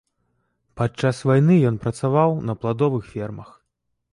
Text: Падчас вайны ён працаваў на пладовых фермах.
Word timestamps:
Падчас 0.79 1.19
вайны 1.31 1.57
ён 1.71 1.75
працаваў 1.83 2.35
на 2.51 2.57
пладовых 2.63 3.03
фермах. 3.15 3.49